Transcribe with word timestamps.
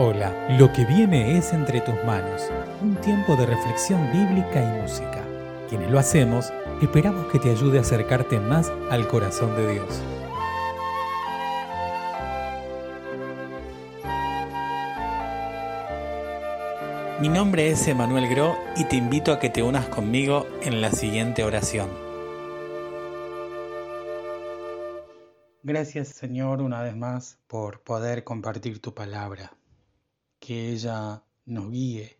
Hola, 0.00 0.32
lo 0.50 0.72
que 0.72 0.84
viene 0.84 1.36
es 1.36 1.52
entre 1.52 1.80
tus 1.80 1.96
manos, 2.04 2.52
un 2.80 2.94
tiempo 3.00 3.34
de 3.34 3.46
reflexión 3.46 4.00
bíblica 4.12 4.62
y 4.62 4.80
música. 4.80 5.24
Quienes 5.68 5.90
lo 5.90 5.98
hacemos, 5.98 6.52
esperamos 6.80 7.26
que 7.32 7.40
te 7.40 7.50
ayude 7.50 7.78
a 7.78 7.80
acercarte 7.80 8.38
más 8.38 8.70
al 8.92 9.08
corazón 9.08 9.56
de 9.56 9.72
Dios. 9.72 10.00
Mi 17.20 17.28
nombre 17.28 17.68
es 17.68 17.88
Emanuel 17.88 18.28
Gro 18.28 18.56
y 18.76 18.84
te 18.84 18.94
invito 18.94 19.32
a 19.32 19.40
que 19.40 19.50
te 19.50 19.64
unas 19.64 19.88
conmigo 19.88 20.46
en 20.62 20.80
la 20.80 20.92
siguiente 20.92 21.42
oración. 21.42 21.88
Gracias 25.64 26.06
Señor 26.10 26.62
una 26.62 26.82
vez 26.82 26.94
más 26.94 27.40
por 27.48 27.82
poder 27.82 28.22
compartir 28.22 28.80
tu 28.80 28.94
palabra 28.94 29.57
que 30.48 30.72
ella 30.72 31.22
nos 31.44 31.70
guíe, 31.70 32.16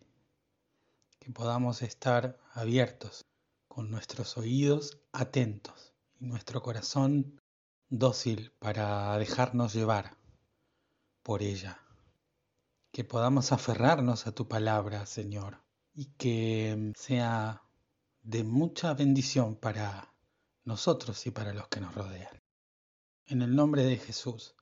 que 1.17 1.31
podamos 1.31 1.81
estar 1.81 2.37
abiertos, 2.53 3.25
con 3.67 3.89
nuestros 3.89 4.37
oídos 4.37 4.99
atentos 5.11 5.95
y 6.19 6.27
nuestro 6.27 6.61
corazón 6.61 7.41
dócil 7.89 8.51
para 8.59 9.17
dejarnos 9.17 9.73
llevar 9.73 10.15
por 11.23 11.41
ella. 11.41 11.79
Que 12.91 13.03
podamos 13.03 13.51
aferrarnos 13.51 14.27
a 14.27 14.31
tu 14.31 14.47
palabra, 14.47 15.07
Señor, 15.07 15.63
y 15.95 16.05
que 16.13 16.93
sea 16.95 17.63
de 18.21 18.43
mucha 18.43 18.93
bendición 18.93 19.55
para 19.55 20.13
nosotros 20.65 21.25
y 21.25 21.31
para 21.31 21.51
los 21.51 21.67
que 21.67 21.81
nos 21.81 21.95
rodean. 21.95 22.43
En 23.25 23.41
el 23.41 23.55
nombre 23.55 23.85
de 23.85 23.97
Jesús. 23.97 24.53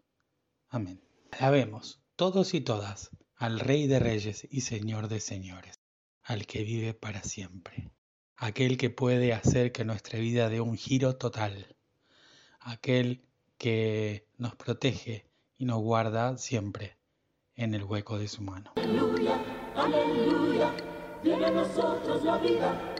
Amén. 0.69 1.03
Alabemos 1.33 1.99
todos 2.15 2.53
y 2.53 2.61
todas 2.61 3.11
al 3.37 3.59
Rey 3.59 3.85
de 3.85 3.99
Reyes 3.99 4.47
y 4.49 4.61
Señor 4.61 5.07
de 5.09 5.19
Señores, 5.19 5.79
al 6.23 6.47
que 6.47 6.63
vive 6.63 6.93
para 6.95 7.21
siempre, 7.21 7.91
aquel 8.35 8.77
que 8.77 8.89
puede 8.89 9.33
hacer 9.33 9.71
que 9.71 9.85
nuestra 9.85 10.19
vida 10.19 10.49
dé 10.49 10.59
un 10.59 10.75
giro 10.75 11.17
total, 11.17 11.75
aquel 12.59 13.23
que 13.57 14.27
nos 14.37 14.55
protege 14.55 15.25
y 15.57 15.65
nos 15.65 15.81
guarda 15.81 16.37
siempre 16.37 16.97
en 17.55 17.75
el 17.75 17.83
hueco 17.83 18.17
de 18.17 18.27
su 18.27 18.41
mano. 18.41 18.71
Aleluya, 18.75 19.39
aleluya, 19.75 20.73
viene 21.23 21.45
a 21.45 21.51
nosotros 21.51 22.23
la 22.23 22.37
vida. 22.39 22.95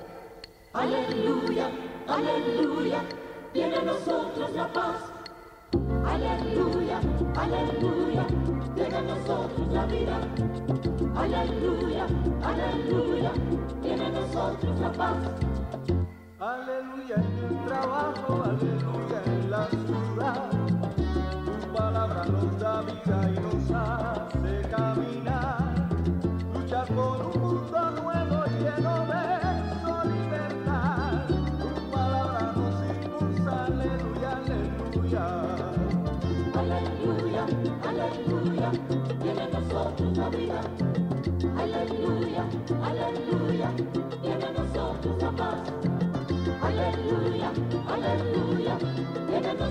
Aleluya, 0.74 1.72
aleluya, 2.08 3.04
viene 3.54 3.76
a 3.76 3.82
nosotros 3.82 4.52
la 4.54 4.72
paz. 4.72 5.02
Aleluya, 6.06 7.02
aleluya, 7.36 7.97
llega 8.78 9.00
a 9.00 9.02
nosotros 9.02 9.67
la 9.73 9.86
vida. 9.88 10.20
Aleluya, 11.16 12.06
aleluya, 12.44 13.31
viene 13.81 14.06
a 14.06 14.09
nosotros 14.09 14.80
la 14.80 14.92
paz. 14.92 15.17
Aleluya 16.39 17.16
el 17.16 17.66
trabajo, 17.66 18.44
aleluya 18.44 19.27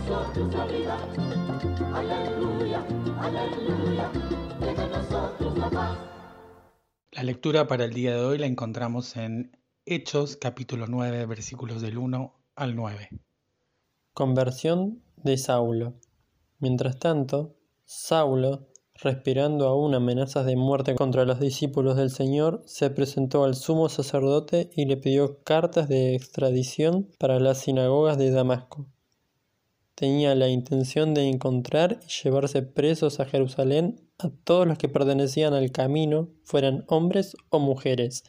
nosotros 0.09 0.55
la 0.55 0.67
vida. 0.67 0.99
Aleluya, 1.93 2.87
aleluya, 3.19 4.13
viene 4.61 4.81
a 4.81 4.87
nosotros 4.87 5.59
la 5.59 5.71
paz. 5.71 5.99
La 7.11 7.23
lectura 7.25 7.67
para 7.67 7.87
el 7.87 7.93
día 7.93 8.15
de 8.15 8.21
hoy 8.21 8.39
la 8.39 8.47
encontramos 8.47 9.17
en 9.17 9.57
Hechos 9.85 10.37
capítulo 10.37 10.87
9 10.87 11.27
versículos 11.27 11.83
del 11.83 11.99
1 11.99 12.35
al 12.55 12.77
9. 12.77 13.09
Conversión 14.13 15.03
de 15.17 15.39
Saulo. 15.39 15.95
Mientras 16.61 16.99
tanto, 17.01 17.57
Saulo, 17.85 18.69
respirando 18.95 19.67
aún 19.67 19.95
amenazas 19.95 20.47
de 20.47 20.55
muerte 20.57 20.95
contra 20.95 21.25
los 21.25 21.41
discípulos 21.41 21.97
del 21.97 22.11
Señor, 22.11 22.63
se 22.67 22.91
presentó 22.91 23.43
al 23.43 23.57
sumo 23.57 23.89
sacerdote 23.89 24.71
y 24.77 24.87
le 24.87 24.97
pidió 24.99 25.43
cartas 25.43 25.89
de 25.89 26.15
extradición 26.15 27.11
para 27.19 27.41
las 27.41 27.59
sinagogas 27.59 28.19
de 28.19 28.31
Damasco. 28.31 28.87
Tenía 29.97 30.35
la 30.35 30.49
intención 30.49 31.15
de 31.15 31.27
encontrar 31.27 32.01
y 32.05 32.23
llevarse 32.23 32.61
presos 32.61 33.19
a 33.19 33.25
Jerusalén 33.25 33.99
a 34.19 34.29
todos 34.45 34.67
los 34.67 34.77
que 34.77 34.91
pertenecían 34.91 35.55
al 35.55 35.73
camino, 35.73 36.29
fueran 36.45 36.85
hombres 36.87 37.35
o 37.49 37.59
mujeres. 37.59 38.23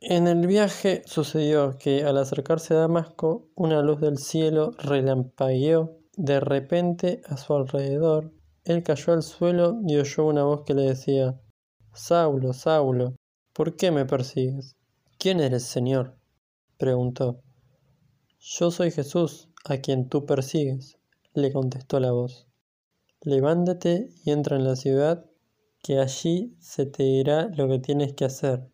En 0.00 0.28
el 0.28 0.46
viaje 0.46 1.02
sucedió 1.04 1.78
que 1.78 2.04
al 2.04 2.16
acercarse 2.16 2.74
a 2.74 2.78
Damasco, 2.78 3.48
una 3.56 3.82
luz 3.82 4.00
del 4.00 4.18
cielo 4.18 4.70
relampagueó 4.78 5.98
de 6.16 6.38
repente 6.38 7.22
a 7.26 7.36
su 7.38 7.54
alrededor. 7.54 8.32
Él 8.64 8.84
cayó 8.84 9.14
al 9.14 9.24
suelo 9.24 9.80
y 9.84 9.96
oyó 9.96 10.26
una 10.26 10.44
voz 10.44 10.62
que 10.64 10.74
le 10.74 10.82
decía 10.82 11.40
Saulo, 11.92 12.52
Saulo, 12.52 13.16
¿por 13.52 13.74
qué 13.74 13.90
me 13.90 14.04
persigues? 14.04 14.76
¿Quién 15.18 15.40
eres, 15.40 15.64
Señor? 15.64 16.16
preguntó. 16.76 17.40
Yo 18.38 18.70
soy 18.70 18.90
Jesús, 18.90 19.48
a 19.64 19.78
quien 19.78 20.08
tú 20.08 20.26
persigues, 20.26 20.98
le 21.32 21.52
contestó 21.52 21.98
la 21.98 22.12
voz. 22.12 22.46
Levántate 23.22 24.10
y 24.24 24.30
entra 24.30 24.56
en 24.56 24.64
la 24.64 24.76
ciudad, 24.76 25.24
que 25.82 25.98
allí 25.98 26.54
se 26.60 26.84
te 26.86 27.02
dirá 27.02 27.48
lo 27.56 27.68
que 27.68 27.78
tienes 27.78 28.12
que 28.12 28.26
hacer. 28.26 28.68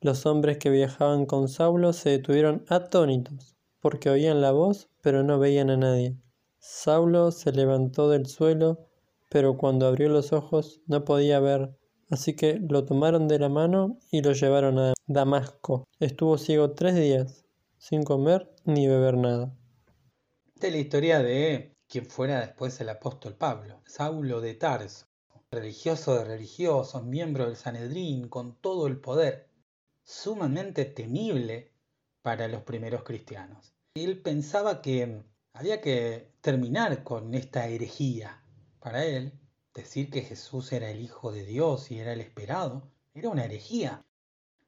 Los 0.00 0.24
hombres 0.26 0.58
que 0.58 0.70
viajaban 0.70 1.26
con 1.26 1.48
Saulo 1.48 1.92
se 1.92 2.10
detuvieron 2.10 2.64
atónitos, 2.68 3.56
porque 3.80 4.10
oían 4.10 4.40
la 4.40 4.52
voz, 4.52 4.88
pero 5.02 5.24
no 5.24 5.38
veían 5.38 5.70
a 5.70 5.76
nadie. 5.76 6.16
Saulo 6.58 7.32
se 7.32 7.50
levantó 7.52 8.08
del 8.08 8.26
suelo, 8.26 8.86
pero 9.28 9.56
cuando 9.56 9.86
abrió 9.86 10.08
los 10.08 10.32
ojos 10.32 10.80
no 10.86 11.04
podía 11.04 11.40
ver, 11.40 11.76
así 12.10 12.36
que 12.36 12.60
lo 12.60 12.84
tomaron 12.84 13.26
de 13.26 13.40
la 13.40 13.48
mano 13.48 13.98
y 14.12 14.22
lo 14.22 14.32
llevaron 14.32 14.78
a 14.78 14.94
Damasco. 15.06 15.84
Estuvo 15.98 16.38
ciego 16.38 16.72
tres 16.72 16.94
días, 16.94 17.44
sin 17.78 18.04
comer 18.04 18.52
ni 18.64 18.86
beber 18.86 19.16
nada. 19.16 19.52
Es 20.58 20.72
la 20.72 20.78
historia 20.78 21.22
de 21.22 21.76
quien 21.86 22.06
fuera 22.06 22.40
después 22.40 22.80
el 22.80 22.88
apóstol 22.88 23.34
Pablo, 23.34 23.82
Saulo 23.84 24.40
de 24.40 24.54
Tarso, 24.54 25.06
religioso 25.50 26.16
de 26.16 26.24
religiosos, 26.24 27.04
miembro 27.04 27.44
del 27.44 27.56
Sanedrín, 27.56 28.30
con 28.30 28.56
todo 28.62 28.86
el 28.86 28.98
poder, 28.98 29.50
sumamente 30.02 30.86
temible 30.86 31.72
para 32.22 32.48
los 32.48 32.62
primeros 32.62 33.02
cristianos. 33.02 33.74
Él 33.96 34.22
pensaba 34.22 34.80
que 34.80 35.22
había 35.52 35.82
que 35.82 36.32
terminar 36.40 37.04
con 37.04 37.34
esta 37.34 37.68
herejía. 37.68 38.42
Para 38.80 39.04
él, 39.04 39.38
decir 39.74 40.08
que 40.08 40.22
Jesús 40.22 40.72
era 40.72 40.90
el 40.90 41.02
Hijo 41.02 41.32
de 41.32 41.44
Dios 41.44 41.90
y 41.90 41.98
era 41.98 42.14
el 42.14 42.22
esperado, 42.22 42.90
era 43.12 43.28
una 43.28 43.44
herejía. 43.44 44.06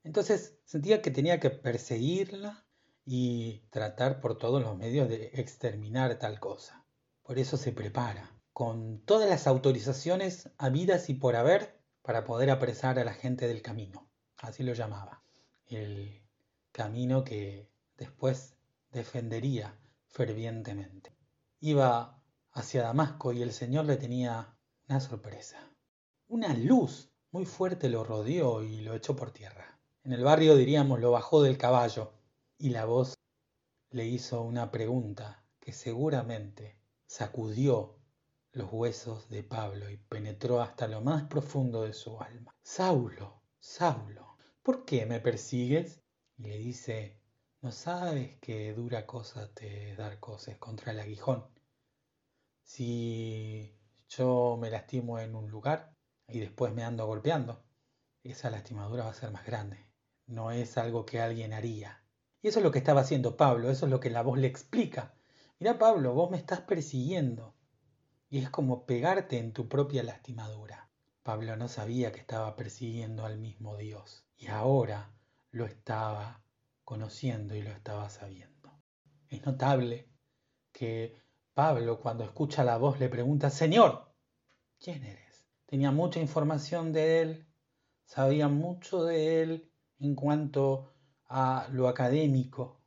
Entonces 0.04 0.58
sentía 0.66 1.00
que 1.00 1.10
tenía 1.10 1.40
que 1.40 1.48
perseguirla 1.48 2.67
y 3.10 3.62
tratar 3.70 4.20
por 4.20 4.36
todos 4.36 4.60
los 4.60 4.76
medios 4.76 5.08
de 5.08 5.30
exterminar 5.32 6.18
tal 6.18 6.38
cosa. 6.38 6.84
Por 7.22 7.38
eso 7.38 7.56
se 7.56 7.72
prepara, 7.72 8.38
con 8.52 9.00
todas 9.06 9.30
las 9.30 9.46
autorizaciones 9.46 10.50
habidas 10.58 11.08
y 11.08 11.14
por 11.14 11.34
haber, 11.34 11.80
para 12.02 12.24
poder 12.24 12.50
apresar 12.50 12.98
a 12.98 13.04
la 13.04 13.14
gente 13.14 13.48
del 13.48 13.62
camino. 13.62 14.10
Así 14.36 14.62
lo 14.62 14.74
llamaba. 14.74 15.22
El 15.64 16.22
camino 16.70 17.24
que 17.24 17.70
después 17.96 18.58
defendería 18.92 19.74
fervientemente. 20.08 21.16
Iba 21.60 22.22
hacia 22.52 22.82
Damasco 22.82 23.32
y 23.32 23.40
el 23.40 23.54
Señor 23.54 23.86
le 23.86 23.96
tenía 23.96 24.54
una 24.86 25.00
sorpresa. 25.00 25.56
Una 26.26 26.52
luz 26.52 27.10
muy 27.30 27.46
fuerte 27.46 27.88
lo 27.88 28.04
rodeó 28.04 28.62
y 28.62 28.82
lo 28.82 28.94
echó 28.94 29.16
por 29.16 29.30
tierra. 29.30 29.78
En 30.04 30.12
el 30.12 30.22
barrio 30.22 30.56
diríamos 30.56 31.00
lo 31.00 31.10
bajó 31.10 31.42
del 31.42 31.56
caballo 31.56 32.17
y 32.58 32.70
la 32.70 32.84
voz 32.84 33.14
le 33.90 34.06
hizo 34.06 34.42
una 34.42 34.72
pregunta 34.72 35.44
que 35.60 35.72
seguramente 35.72 36.76
sacudió 37.06 37.98
los 38.52 38.72
huesos 38.72 39.28
de 39.30 39.44
Pablo 39.44 39.88
y 39.88 39.96
penetró 39.96 40.60
hasta 40.60 40.88
lo 40.88 41.00
más 41.00 41.24
profundo 41.24 41.82
de 41.82 41.92
su 41.92 42.20
alma. 42.20 42.52
Saulo, 42.62 43.42
Saulo, 43.60 44.36
¿por 44.62 44.84
qué 44.84 45.06
me 45.06 45.20
persigues? 45.20 46.02
Y 46.36 46.42
le 46.42 46.58
dice, 46.58 47.20
¿no 47.60 47.70
sabes 47.70 48.38
qué 48.40 48.72
dura 48.74 49.06
cosa 49.06 49.52
te 49.54 49.94
dar 49.94 50.18
cosas 50.18 50.58
contra 50.58 50.90
el 50.92 51.00
aguijón? 51.00 51.46
Si 52.64 53.78
yo 54.08 54.58
me 54.60 54.70
lastimo 54.70 55.20
en 55.20 55.36
un 55.36 55.48
lugar, 55.48 55.94
y 56.26 56.40
después 56.40 56.74
me 56.74 56.82
ando 56.82 57.06
golpeando, 57.06 57.64
esa 58.22 58.50
lastimadura 58.50 59.04
va 59.04 59.10
a 59.10 59.14
ser 59.14 59.30
más 59.30 59.46
grande. 59.46 59.92
No 60.26 60.50
es 60.50 60.76
algo 60.76 61.06
que 61.06 61.20
alguien 61.20 61.52
haría. 61.52 62.04
Y 62.40 62.48
eso 62.48 62.60
es 62.60 62.64
lo 62.64 62.70
que 62.70 62.78
estaba 62.78 63.00
haciendo 63.00 63.36
Pablo, 63.36 63.70
eso 63.70 63.86
es 63.86 63.90
lo 63.90 64.00
que 64.00 64.10
la 64.10 64.22
voz 64.22 64.38
le 64.38 64.46
explica. 64.46 65.14
Mira 65.58 65.78
Pablo, 65.78 66.14
vos 66.14 66.30
me 66.30 66.36
estás 66.36 66.60
persiguiendo. 66.60 67.54
Y 68.30 68.38
es 68.38 68.50
como 68.50 68.86
pegarte 68.86 69.38
en 69.38 69.52
tu 69.52 69.68
propia 69.68 70.02
lastimadura. 70.02 70.88
Pablo 71.22 71.56
no 71.56 71.68
sabía 71.68 72.12
que 72.12 72.20
estaba 72.20 72.56
persiguiendo 72.56 73.24
al 73.24 73.38
mismo 73.38 73.76
Dios. 73.76 74.24
Y 74.36 74.46
ahora 74.46 75.10
lo 75.50 75.66
estaba 75.66 76.42
conociendo 76.84 77.54
y 77.54 77.62
lo 77.62 77.70
estaba 77.70 78.08
sabiendo. 78.08 78.72
Es 79.28 79.44
notable 79.44 80.08
que 80.72 81.20
Pablo 81.54 82.00
cuando 82.00 82.24
escucha 82.24 82.62
la 82.62 82.78
voz 82.78 83.00
le 83.00 83.08
pregunta, 83.08 83.50
Señor, 83.50 84.14
¿quién 84.78 85.04
eres? 85.04 85.44
Tenía 85.66 85.90
mucha 85.90 86.20
información 86.20 86.92
de 86.92 87.20
él, 87.20 87.46
sabía 88.04 88.48
mucho 88.48 89.04
de 89.04 89.42
él 89.42 89.72
en 89.98 90.14
cuanto 90.14 90.94
a 91.28 91.68
lo 91.72 91.88
académico, 91.88 92.80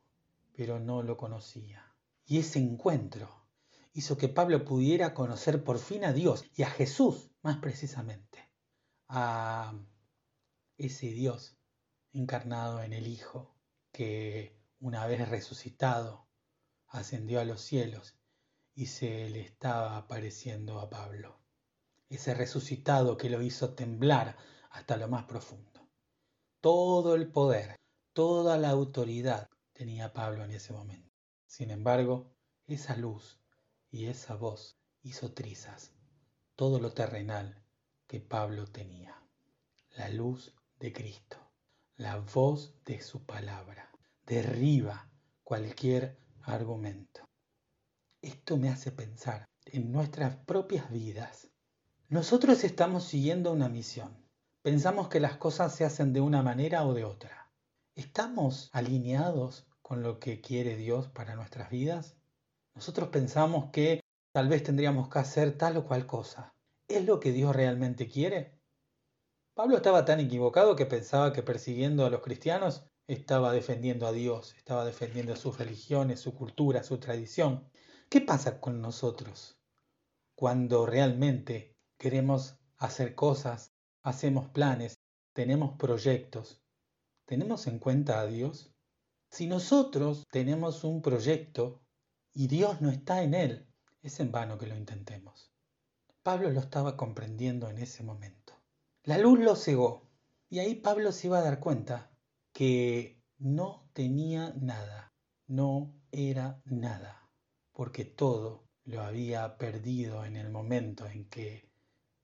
pero 0.56 0.78
no 0.78 1.02
lo 1.02 1.16
conocía. 1.16 1.94
Y 2.24 2.38
ese 2.38 2.58
encuentro 2.58 3.46
hizo 3.92 4.16
que 4.16 4.28
Pablo 4.28 4.64
pudiera 4.64 5.14
conocer 5.14 5.64
por 5.64 5.78
fin 5.78 6.04
a 6.04 6.12
Dios 6.12 6.44
y 6.56 6.62
a 6.62 6.70
Jesús 6.70 7.30
más 7.42 7.58
precisamente, 7.58 8.50
a 9.08 9.74
ese 10.76 11.08
Dios 11.08 11.56
encarnado 12.12 12.82
en 12.82 12.92
el 12.92 13.06
Hijo 13.06 13.54
que 13.92 14.58
una 14.80 15.06
vez 15.06 15.28
resucitado 15.28 16.26
ascendió 16.88 17.40
a 17.40 17.44
los 17.44 17.60
cielos 17.60 18.16
y 18.74 18.86
se 18.86 19.28
le 19.30 19.40
estaba 19.40 19.96
apareciendo 19.96 20.80
a 20.80 20.88
Pablo. 20.90 21.40
Ese 22.08 22.34
resucitado 22.34 23.16
que 23.16 23.30
lo 23.30 23.42
hizo 23.42 23.74
temblar 23.74 24.36
hasta 24.70 24.96
lo 24.96 25.08
más 25.08 25.24
profundo. 25.24 25.88
Todo 26.60 27.14
el 27.14 27.30
poder, 27.30 27.76
toda 28.12 28.58
la 28.58 28.70
autoridad 28.70 29.48
tenía 29.72 30.12
Pablo 30.12 30.44
en 30.44 30.50
ese 30.50 30.72
momento. 30.72 31.10
Sin 31.46 31.70
embargo, 31.70 32.34
esa 32.66 32.96
luz 32.96 33.40
y 33.90 34.06
esa 34.06 34.34
voz 34.34 34.76
hizo 35.02 35.32
trizas 35.32 35.92
todo 36.56 36.78
lo 36.78 36.92
terrenal 36.92 37.62
que 38.06 38.20
Pablo 38.20 38.66
tenía. 38.66 39.20
La 39.96 40.08
luz 40.08 40.54
de 40.78 40.92
Cristo, 40.92 41.38
la 41.96 42.18
voz 42.18 42.74
de 42.84 43.00
su 43.00 43.24
palabra, 43.24 43.90
derriba 44.26 45.10
cualquier 45.42 46.18
argumento. 46.42 47.24
Esto 48.20 48.56
me 48.56 48.68
hace 48.68 48.92
pensar 48.92 49.46
en 49.64 49.90
nuestras 49.90 50.36
propias 50.36 50.90
vidas. 50.90 51.48
Nosotros 52.08 52.62
estamos 52.64 53.04
siguiendo 53.04 53.52
una 53.52 53.68
misión. 53.68 54.16
Pensamos 54.62 55.08
que 55.08 55.18
las 55.18 55.36
cosas 55.38 55.74
se 55.74 55.84
hacen 55.84 56.12
de 56.12 56.20
una 56.20 56.42
manera 56.42 56.86
o 56.86 56.94
de 56.94 57.04
otra. 57.04 57.41
¿Estamos 57.94 58.70
alineados 58.72 59.66
con 59.82 60.02
lo 60.02 60.18
que 60.18 60.40
quiere 60.40 60.76
Dios 60.76 61.08
para 61.08 61.34
nuestras 61.34 61.68
vidas? 61.68 62.16
Nosotros 62.74 63.10
pensamos 63.10 63.70
que 63.70 64.00
tal 64.32 64.48
vez 64.48 64.62
tendríamos 64.62 65.10
que 65.10 65.18
hacer 65.18 65.58
tal 65.58 65.76
o 65.76 65.84
cual 65.84 66.06
cosa. 66.06 66.54
¿Es 66.88 67.04
lo 67.04 67.20
que 67.20 67.32
Dios 67.32 67.54
realmente 67.54 68.08
quiere? 68.08 68.58
Pablo 69.52 69.76
estaba 69.76 70.06
tan 70.06 70.20
equivocado 70.20 70.74
que 70.74 70.86
pensaba 70.86 71.34
que 71.34 71.42
persiguiendo 71.42 72.06
a 72.06 72.10
los 72.10 72.22
cristianos 72.22 72.86
estaba 73.06 73.52
defendiendo 73.52 74.06
a 74.06 74.12
Dios, 74.12 74.54
estaba 74.56 74.86
defendiendo 74.86 75.36
sus 75.36 75.58
religiones, 75.58 76.18
su 76.18 76.34
cultura, 76.34 76.84
su 76.84 76.96
tradición. 76.96 77.70
¿Qué 78.08 78.22
pasa 78.22 78.58
con 78.58 78.80
nosotros 78.80 79.58
cuando 80.34 80.86
realmente 80.86 81.76
queremos 81.98 82.56
hacer 82.78 83.14
cosas, 83.14 83.74
hacemos 84.02 84.48
planes, 84.48 84.94
tenemos 85.34 85.76
proyectos? 85.76 86.61
¿Tenemos 87.32 87.66
en 87.66 87.78
cuenta 87.78 88.20
a 88.20 88.26
Dios? 88.26 88.74
Si 89.30 89.46
nosotros 89.46 90.26
tenemos 90.30 90.84
un 90.84 91.00
proyecto 91.00 91.80
y 92.34 92.46
Dios 92.46 92.82
no 92.82 92.90
está 92.90 93.22
en 93.22 93.32
él, 93.32 93.66
es 94.02 94.20
en 94.20 94.30
vano 94.30 94.58
que 94.58 94.66
lo 94.66 94.76
intentemos. 94.76 95.50
Pablo 96.22 96.50
lo 96.50 96.60
estaba 96.60 96.94
comprendiendo 96.94 97.70
en 97.70 97.78
ese 97.78 98.02
momento. 98.02 98.52
La 99.04 99.16
luz 99.16 99.38
lo 99.38 99.56
cegó 99.56 100.10
y 100.50 100.58
ahí 100.58 100.74
Pablo 100.74 101.10
se 101.10 101.28
iba 101.28 101.38
a 101.38 101.42
dar 101.42 101.58
cuenta 101.58 102.10
que 102.52 103.18
no 103.38 103.88
tenía 103.94 104.52
nada, 104.60 105.14
no 105.46 105.94
era 106.10 106.60
nada, 106.66 107.30
porque 107.72 108.04
todo 108.04 108.68
lo 108.84 109.00
había 109.00 109.56
perdido 109.56 110.26
en 110.26 110.36
el 110.36 110.50
momento 110.50 111.06
en 111.06 111.30
que 111.30 111.70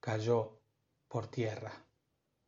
cayó 0.00 0.60
por 1.08 1.28
tierra. 1.28 1.87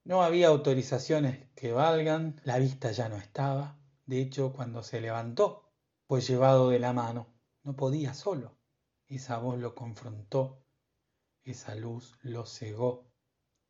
No 0.05 0.23
había 0.23 0.49
autorizaciones 0.49 1.47
que 1.55 1.73
valgan, 1.73 2.41
la 2.45 2.59
vista 2.59 2.91
ya 2.91 3.09
no 3.09 3.17
estaba, 3.17 3.79
de 4.07 4.21
hecho 4.21 4.53
cuando 4.53 4.83
se 4.83 5.01
levantó 5.01 5.71
fue 6.09 6.23
llevado 6.23 6.71
de 6.71 6.79
la 6.79 6.93
mano, 6.93 7.29
no 7.63 7.77
podía 7.77 8.15
solo. 8.15 8.57
Esa 9.07 9.39
voz 9.39 9.59
lo 9.59 9.75
confrontó, 9.75 10.65
esa 11.45 11.75
luz 11.75 12.17
lo 12.23 12.47
cegó. 12.47 13.13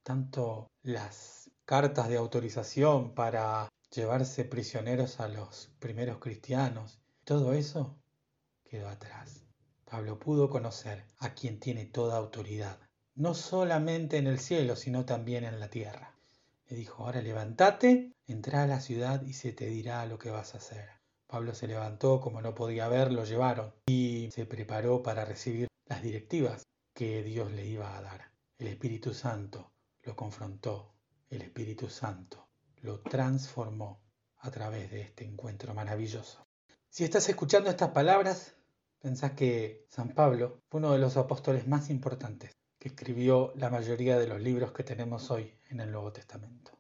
Tanto 0.03 0.71
las 0.82 1.50
cartas 1.65 2.09
de 2.09 2.17
autorización 2.17 3.15
para 3.15 3.69
llevarse 3.91 4.44
prisioneros 4.44 5.19
a 5.19 5.29
los 5.29 5.73
primeros 5.79 6.19
cristianos. 6.19 7.00
Todo 7.25 7.53
eso 7.53 7.99
quedó 8.65 8.88
atrás. 8.88 9.44
Pablo 9.85 10.19
pudo 10.19 10.49
conocer 10.49 11.05
a 11.19 11.35
quien 11.35 11.59
tiene 11.59 11.87
toda 11.87 12.17
autoridad, 12.17 12.79
no 13.17 13.35
solamente 13.35 14.17
en 14.17 14.29
el 14.29 14.38
cielo, 14.38 14.77
sino 14.77 15.05
también 15.05 15.44
en 15.44 15.59
la 15.59 15.69
tierra. 15.69 16.19
Le 16.70 16.76
dijo, 16.76 17.05
ahora 17.05 17.20
levántate, 17.20 18.12
entra 18.28 18.62
a 18.62 18.67
la 18.69 18.81
ciudad 18.81 19.22
y 19.22 19.32
se 19.32 19.52
te 19.52 19.67
dirá 19.67 20.06
lo 20.06 20.20
que 20.20 20.31
vas 20.31 20.55
a 20.55 20.58
hacer. 20.58 20.88
Pablo 21.26 21.52
se 21.52 21.67
levantó, 21.67 22.20
como 22.20 22.40
no 22.40 22.55
podía 22.55 22.87
ver, 22.87 23.11
lo 23.11 23.25
llevaron 23.25 23.75
y 23.88 24.31
se 24.32 24.46
preparó 24.46 25.02
para 25.02 25.25
recibir 25.25 25.67
las 25.87 26.00
directivas 26.00 26.62
que 26.94 27.25
Dios 27.25 27.50
le 27.50 27.67
iba 27.67 27.99
a 27.99 28.02
dar. 28.02 28.31
El 28.56 28.69
Espíritu 28.69 29.12
Santo 29.14 29.72
lo 30.02 30.14
confrontó, 30.14 30.94
el 31.28 31.43
Espíritu 31.43 31.88
Santo 31.88 32.49
lo 32.82 33.00
transformó 33.00 34.00
a 34.38 34.52
través 34.52 34.93
de 34.93 35.00
este 35.00 35.25
encuentro 35.25 35.75
maravilloso. 35.75 36.46
Si 36.88 37.02
estás 37.02 37.28
escuchando 37.28 37.69
estas 37.69 37.90
palabras, 37.90 38.55
pensás 39.00 39.32
que 39.32 39.87
San 39.88 40.14
Pablo 40.14 40.61
fue 40.70 40.78
uno 40.78 40.93
de 40.93 41.00
los 41.00 41.17
apóstoles 41.17 41.67
más 41.67 41.91
importantes 41.91 42.59
que 42.81 42.89
escribió 42.89 43.53
la 43.56 43.69
mayoría 43.69 44.19
de 44.19 44.27
los 44.27 44.41
libros 44.41 44.72
que 44.72 44.82
tenemos 44.82 45.31
hoy 45.31 45.55
en 45.69 45.81
el 45.81 45.93
Nuevo 45.93 46.13
Testamento. 46.13 46.72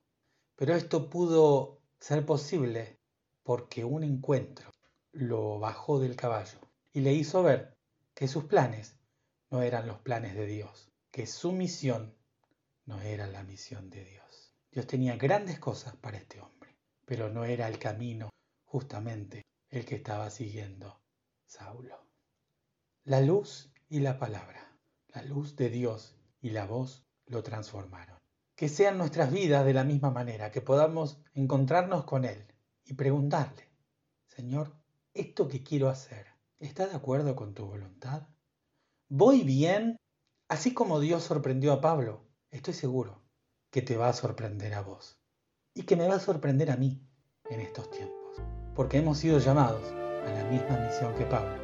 Pero 0.56 0.74
esto 0.74 1.10
pudo 1.10 1.82
ser 1.98 2.24
posible 2.24 2.98
porque 3.42 3.84
un 3.84 4.02
encuentro 4.02 4.72
lo 5.12 5.58
bajó 5.58 6.00
del 6.00 6.16
caballo 6.16 6.58
y 6.90 7.00
le 7.02 7.12
hizo 7.12 7.42
ver 7.42 7.76
que 8.14 8.28
sus 8.28 8.44
planes 8.44 8.98
no 9.50 9.60
eran 9.60 9.86
los 9.86 9.98
planes 9.98 10.34
de 10.34 10.46
Dios, 10.46 10.90
que 11.10 11.26
su 11.26 11.52
misión 11.52 12.16
no 12.86 13.02
era 13.02 13.26
la 13.26 13.42
misión 13.42 13.90
de 13.90 14.02
Dios. 14.02 14.54
Dios 14.72 14.86
tenía 14.86 15.16
grandes 15.16 15.58
cosas 15.58 15.96
para 15.96 16.16
este 16.16 16.40
hombre, 16.40 16.76
pero 17.04 17.28
no 17.28 17.44
era 17.44 17.68
el 17.68 17.78
camino 17.78 18.30
justamente 18.64 19.42
el 19.68 19.84
que 19.84 19.96
estaba 19.96 20.30
siguiendo 20.30 20.98
Saulo. 21.44 22.06
La 23.04 23.20
luz 23.20 23.70
y 23.88 24.00
la 24.00 24.18
palabra, 24.18 24.69
la 25.14 25.22
luz 25.22 25.56
de 25.56 25.70
Dios 25.70 26.16
y 26.40 26.50
la 26.50 26.66
voz 26.66 27.04
lo 27.26 27.42
transformaron. 27.42 28.18
Que 28.56 28.68
sean 28.68 28.98
nuestras 28.98 29.32
vidas 29.32 29.64
de 29.64 29.74
la 29.74 29.84
misma 29.84 30.10
manera, 30.10 30.50
que 30.50 30.60
podamos 30.60 31.22
encontrarnos 31.34 32.04
con 32.04 32.24
Él 32.24 32.46
y 32.84 32.94
preguntarle, 32.94 33.70
Señor, 34.26 34.76
¿esto 35.14 35.48
que 35.48 35.62
quiero 35.62 35.88
hacer 35.88 36.26
está 36.58 36.86
de 36.86 36.96
acuerdo 36.96 37.34
con 37.34 37.54
tu 37.54 37.66
voluntad? 37.66 38.28
¿Voy 39.08 39.42
bien? 39.42 39.96
Así 40.48 40.74
como 40.74 41.00
Dios 41.00 41.24
sorprendió 41.24 41.72
a 41.72 41.80
Pablo, 41.80 42.26
estoy 42.50 42.74
seguro 42.74 43.22
que 43.70 43.82
te 43.82 43.96
va 43.96 44.08
a 44.08 44.12
sorprender 44.12 44.74
a 44.74 44.82
vos 44.82 45.18
y 45.74 45.84
que 45.84 45.96
me 45.96 46.06
va 46.06 46.16
a 46.16 46.20
sorprender 46.20 46.70
a 46.70 46.76
mí 46.76 47.00
en 47.48 47.60
estos 47.60 47.90
tiempos, 47.90 48.42
porque 48.74 48.98
hemos 48.98 49.18
sido 49.18 49.38
llamados 49.38 49.90
a 49.92 50.32
la 50.32 50.44
misma 50.50 50.76
misión 50.76 51.14
que 51.14 51.24
Pablo 51.24 51.59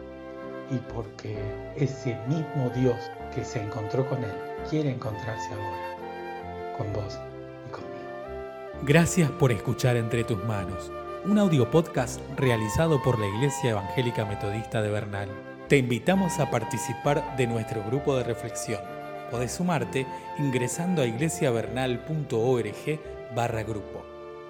y 0.71 0.77
porque 0.93 1.37
ese 1.77 2.17
mismo 2.29 2.71
Dios 2.75 2.97
que 3.35 3.45
se 3.45 3.61
encontró 3.61 4.09
con 4.09 4.23
él 4.25 4.35
quiere 4.69 4.91
encontrarse 4.91 5.53
ahora 5.53 6.77
con 6.77 6.93
vos 6.93 7.19
y 7.67 7.71
conmigo. 7.71 8.83
Gracias 8.83 9.31
por 9.31 9.53
escuchar 9.53 9.97
Entre 9.97 10.25
tus 10.25 10.43
manos, 10.45 10.91
un 11.25 11.39
audio 11.39 11.71
podcast 11.71 12.21
realizado 12.37 13.03
por 13.03 13.19
la 13.19 13.27
Iglesia 13.27 13.71
Evangélica 13.71 14.25
Metodista 14.25 14.83
de 14.83 14.91
Bernal. 14.91 15.29
Te 15.69 15.79
invitamos 15.79 16.39
a 16.39 16.51
participar 16.51 17.37
de 17.37 17.47
nuestro 17.47 17.83
grupo 17.83 18.17
de 18.17 18.25
reflexión 18.25 18.97
Podés 19.31 19.53
sumarte 19.53 20.07
ingresando 20.39 21.03
a 21.03 21.07
iglesiavernal.org 21.07 23.01
barra 23.35 23.63
grupo. 23.63 24.05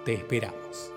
Te 0.05 0.13
esperamos. 0.13 0.96